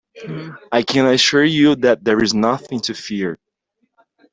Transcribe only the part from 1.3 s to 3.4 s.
you that there is nothing to fear